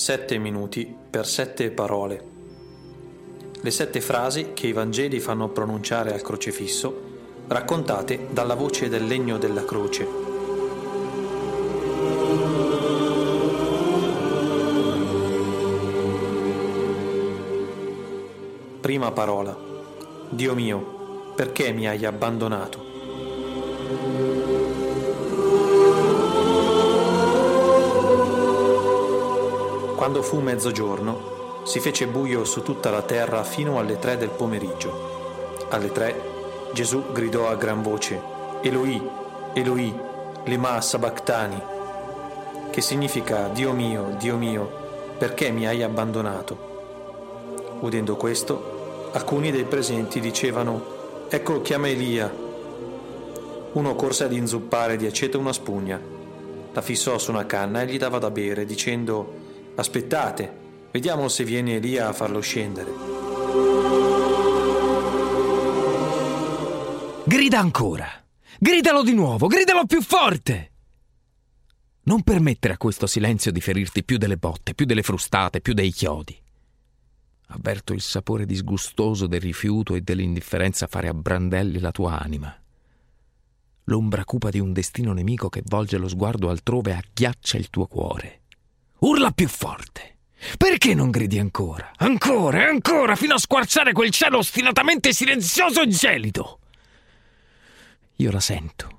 [0.00, 2.24] Sette minuti per sette parole.
[3.60, 9.36] Le sette frasi che i Vangeli fanno pronunciare al crocefisso, raccontate dalla voce del legno
[9.36, 10.06] della croce.
[18.80, 19.54] Prima parola.
[20.30, 24.39] Dio mio, perché mi hai abbandonato?
[30.00, 35.66] Quando fu mezzogiorno, si fece buio su tutta la terra fino alle tre del pomeriggio.
[35.68, 36.18] Alle tre
[36.72, 38.18] Gesù gridò a gran voce,
[38.62, 38.98] Eloi,
[39.52, 39.94] Eloi,
[40.46, 41.60] lema sabachthani,
[42.70, 44.70] che significa Dio mio, Dio mio,
[45.18, 46.56] perché mi hai abbandonato?
[47.80, 52.34] Udendo questo, alcuni dei presenti dicevano, ecco chiama Elia.
[53.72, 56.00] Uno corse ad inzuppare di aceto una spugna,
[56.72, 59.48] la fissò su una canna e gli dava da bere, dicendo,
[59.80, 62.92] Aspettate, vediamo se viene Elia a farlo scendere.
[67.24, 68.06] Grida ancora!
[68.58, 70.72] Gridalo di nuovo, gridalo più forte!
[72.02, 75.92] Non permettere a questo silenzio di ferirti più delle botte, più delle frustate, più dei
[75.92, 76.38] chiodi.
[77.46, 82.54] Avverto il sapore disgustoso del rifiuto e dell'indifferenza fare a brandelli la tua anima.
[83.84, 88.39] L'ombra cupa di un destino nemico che volge lo sguardo altrove agghiaccia il tuo cuore.
[89.00, 90.18] Urla più forte.
[90.56, 91.92] Perché non gridi ancora?
[91.96, 96.58] Ancora e ancora, fino a squarciare quel cielo ostinatamente silenzioso e gelido.
[98.16, 98.98] Io la sento.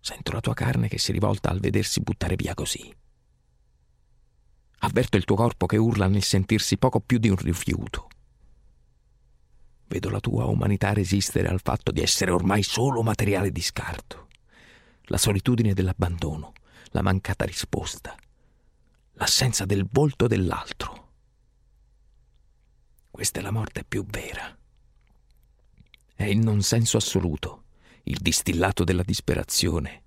[0.00, 2.92] Sento la tua carne che si rivolta al vedersi buttare via così.
[4.84, 8.08] Avverto il tuo corpo che urla nel sentirsi poco più di un rifiuto.
[9.86, 14.28] Vedo la tua umanità resistere al fatto di essere ormai solo materiale di scarto.
[15.06, 16.52] La solitudine dell'abbandono
[16.90, 18.14] la mancata risposta,
[19.12, 21.10] l'assenza del volto dell'altro.
[23.10, 24.56] Questa è la morte più vera.
[26.14, 27.64] È il non senso assoluto,
[28.04, 30.02] il distillato della disperazione,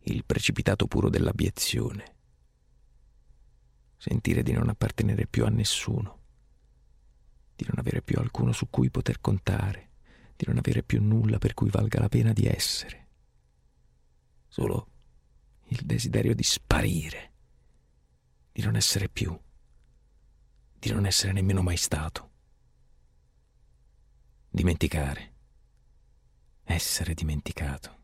[0.00, 2.16] il precipitato puro dell'abiezione.
[3.96, 6.20] Sentire di non appartenere più a nessuno,
[7.54, 9.90] di non avere più alcuno su cui poter contare,
[10.36, 13.08] di non avere più nulla per cui valga la pena di essere.
[14.48, 14.91] Solo
[15.72, 17.32] il desiderio di sparire,
[18.52, 19.38] di non essere più,
[20.78, 22.30] di non essere nemmeno mai stato.
[24.50, 25.32] Dimenticare,
[26.64, 28.00] essere dimenticato,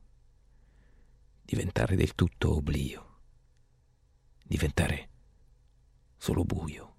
[1.43, 3.21] diventare del tutto oblio,
[4.45, 5.11] diventare
[6.17, 6.97] solo buio.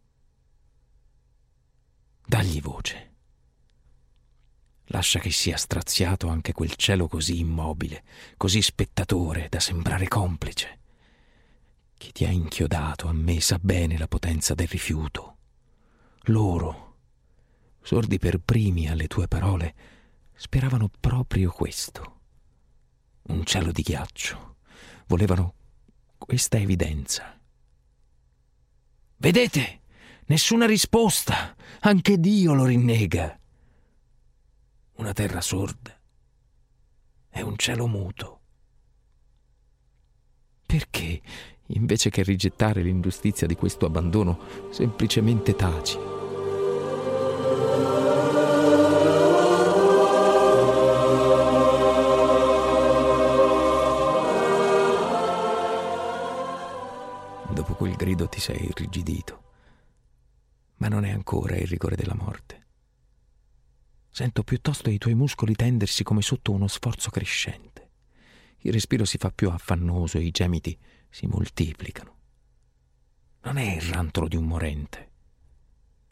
[2.28, 3.08] Dagli voce.
[4.92, 8.04] Lascia che sia straziato anche quel cielo così immobile,
[8.38, 10.80] così spettatore da sembrare complice.
[11.96, 15.38] Chi ti ha inchiodato a me sa bene la potenza del rifiuto.
[16.24, 16.96] Loro,
[17.84, 19.76] sordi per primi alle tue parole,
[20.34, 22.22] speravano proprio questo.
[23.24, 24.56] Un cielo di ghiaccio.
[25.06, 25.54] Volevano
[26.18, 27.40] questa evidenza.
[29.18, 29.82] Vedete?
[30.26, 31.56] Nessuna risposta.
[31.82, 33.39] Anche Dio lo rinnega
[35.00, 35.98] una terra sorda
[37.30, 38.40] e un cielo muto.
[40.66, 41.22] Perché,
[41.68, 44.40] invece che rigettare l'ingiustizia di questo abbandono,
[44.72, 45.98] semplicemente taci?
[57.52, 59.44] Dopo quel grido ti sei irrigidito,
[60.76, 62.68] ma non è ancora il rigore della morte.
[64.20, 67.90] Sento piuttosto i tuoi muscoli tendersi come sotto uno sforzo crescente.
[68.58, 70.78] Il respiro si fa più affannoso e i gemiti
[71.10, 72.16] si moltiplicano.
[73.44, 75.12] Non è il rantolo di un morente.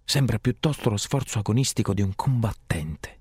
[0.06, 3.20] Sembra piuttosto lo sforzo agonistico di un combattente.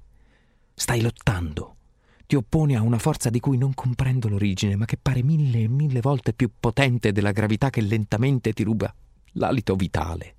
[0.73, 1.79] Stai lottando.
[2.25, 5.69] Ti opponi a una forza di cui non comprendo l'origine, ma che pare mille e
[5.69, 8.95] mille volte più potente della gravità che lentamente ti ruba
[9.33, 10.37] l'alito vitale.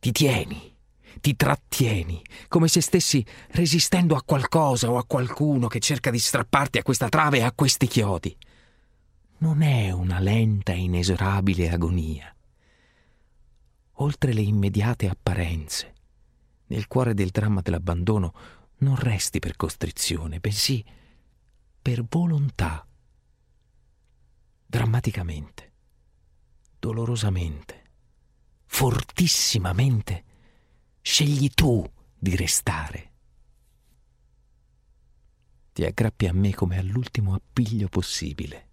[0.00, 0.78] Ti tieni
[1.20, 6.78] ti trattieni, come se stessi resistendo a qualcosa o a qualcuno che cerca di strapparti
[6.78, 8.36] a questa trave e a questi chiodi.
[9.38, 12.34] Non è una lenta e inesorabile agonia.
[13.94, 15.94] Oltre le immediate apparenze,
[16.66, 18.32] nel cuore del dramma dell'abbandono
[18.78, 20.84] non resti per costrizione, bensì
[21.82, 22.86] per volontà.
[24.66, 25.72] Drammaticamente,
[26.78, 27.82] dolorosamente,
[28.66, 30.24] fortissimamente
[31.02, 31.84] Scegli tu
[32.18, 33.12] di restare.
[35.72, 38.68] Ti aggrappi a me come all'ultimo appiglio possibile.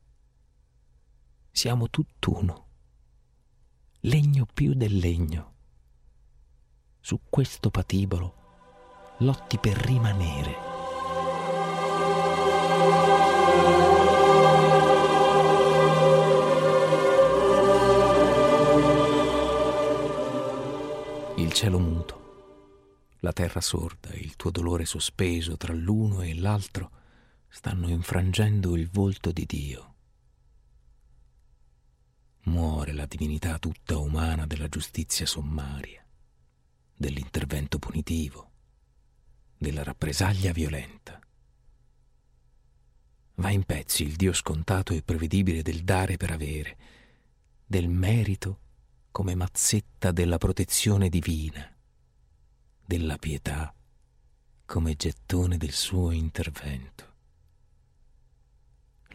[1.52, 2.66] Siamo tutt'uno.
[4.02, 5.56] legno più del legno.
[7.00, 8.38] Su questo patibolo
[9.20, 10.77] lotti per rimanere.
[23.38, 26.90] Terra sorda il tuo dolore sospeso tra l'uno e l'altro
[27.48, 29.94] stanno infrangendo il volto di Dio.
[32.46, 36.04] Muore la divinità tutta umana della giustizia sommaria,
[36.96, 38.50] dell'intervento punitivo,
[39.56, 41.20] della rappresaglia violenta.
[43.36, 46.78] Va in pezzi il Dio scontato e prevedibile del dare per avere,
[47.68, 48.62] del merito
[49.12, 51.77] come mazzetta della protezione divina,
[52.88, 53.76] della pietà
[54.64, 57.16] come gettone del suo intervento.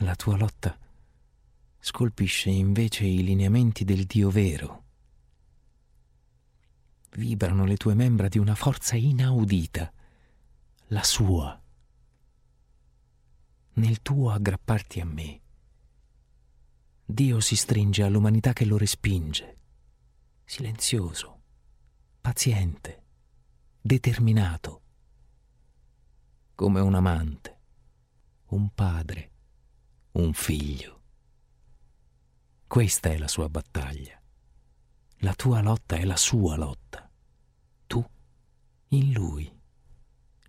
[0.01, 0.79] La tua lotta
[1.79, 4.85] scolpisce invece i lineamenti del Dio vero.
[7.13, 9.91] Vibrano le tue membra di una forza inaudita,
[10.89, 11.59] la sua.
[13.75, 15.41] Nel tuo aggrapparti a me,
[17.07, 19.57] Dio si stringe all'umanità che lo respinge,
[20.45, 21.41] silenzioso,
[22.21, 23.02] paziente,
[23.83, 24.81] determinato,
[26.55, 27.59] come un amante,
[28.47, 29.33] un padre
[30.13, 31.01] un figlio.
[32.67, 34.21] Questa è la sua battaglia.
[35.19, 37.09] La tua lotta è la sua lotta.
[37.87, 38.05] Tu
[38.89, 39.51] in lui,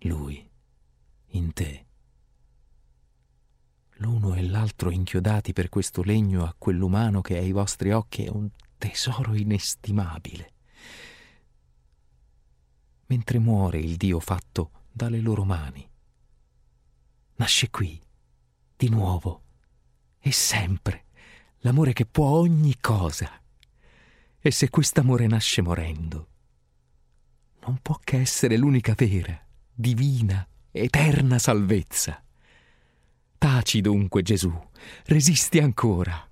[0.00, 0.50] lui
[1.28, 1.86] in te.
[3.98, 8.50] L'uno e l'altro inchiodati per questo legno a quell'umano che ai vostri occhi è un
[8.76, 10.52] tesoro inestimabile.
[13.06, 15.88] Mentre muore il Dio fatto dalle loro mani,
[17.36, 18.00] nasce qui,
[18.76, 19.42] di nuovo,
[20.20, 21.04] e sempre
[21.58, 23.30] l'amore che può ogni cosa.
[24.38, 26.28] E se quest'amore nasce morendo,
[27.66, 29.38] non può che essere l'unica vera,
[29.72, 32.22] divina, eterna salvezza.
[33.38, 34.52] Taci dunque, Gesù,
[35.06, 36.28] resisti ancora.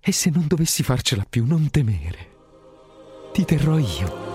[0.00, 2.32] E se non dovessi farcela più, non temere.
[3.32, 4.33] Ti terrò io.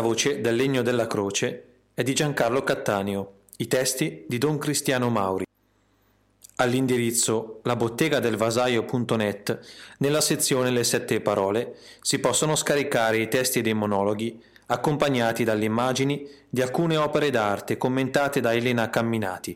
[0.00, 5.10] La voce del legno della croce è di Giancarlo Cattaneo, i testi di Don Cristiano
[5.10, 5.44] Mauri.
[6.56, 9.60] All'indirizzo labottegadelvasaio.net,
[9.98, 16.26] nella sezione Le sette parole, si possono scaricare i testi dei monologhi accompagnati dalle immagini
[16.48, 19.54] di alcune opere d'arte commentate da Elena Camminati.